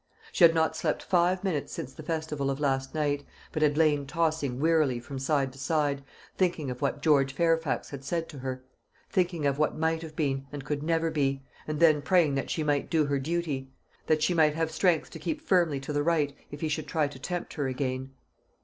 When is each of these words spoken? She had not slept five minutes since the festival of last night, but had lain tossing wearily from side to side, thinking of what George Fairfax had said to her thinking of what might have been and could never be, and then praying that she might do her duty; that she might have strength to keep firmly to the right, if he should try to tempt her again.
She 0.31 0.43
had 0.43 0.55
not 0.55 0.75
slept 0.75 1.03
five 1.03 1.43
minutes 1.43 1.71
since 1.71 1.93
the 1.93 2.01
festival 2.01 2.49
of 2.49 2.59
last 2.59 2.95
night, 2.95 3.23
but 3.51 3.61
had 3.61 3.77
lain 3.77 4.07
tossing 4.07 4.59
wearily 4.59 4.99
from 4.99 5.19
side 5.19 5.53
to 5.53 5.59
side, 5.59 6.03
thinking 6.35 6.71
of 6.71 6.81
what 6.81 7.03
George 7.03 7.33
Fairfax 7.33 7.91
had 7.91 8.03
said 8.03 8.27
to 8.29 8.39
her 8.39 8.63
thinking 9.11 9.45
of 9.45 9.59
what 9.59 9.77
might 9.77 10.01
have 10.01 10.15
been 10.15 10.47
and 10.51 10.65
could 10.65 10.81
never 10.81 11.11
be, 11.11 11.43
and 11.67 11.79
then 11.79 12.01
praying 12.01 12.33
that 12.33 12.49
she 12.49 12.63
might 12.63 12.89
do 12.89 13.05
her 13.05 13.19
duty; 13.19 13.69
that 14.07 14.23
she 14.23 14.33
might 14.33 14.55
have 14.55 14.71
strength 14.71 15.11
to 15.11 15.19
keep 15.19 15.39
firmly 15.39 15.79
to 15.79 15.93
the 15.93 16.01
right, 16.01 16.35
if 16.49 16.61
he 16.61 16.67
should 16.67 16.87
try 16.87 17.07
to 17.07 17.19
tempt 17.19 17.53
her 17.53 17.67
again. 17.67 18.11